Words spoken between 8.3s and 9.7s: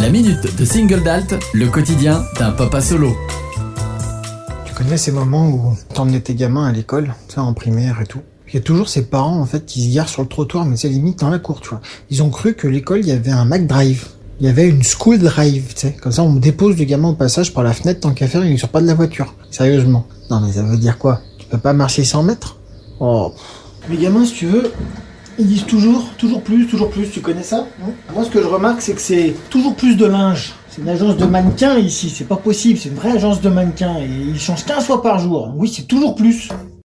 Il y a toujours ces parents, en fait,